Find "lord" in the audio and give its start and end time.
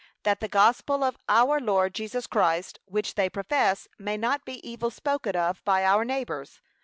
1.59-1.93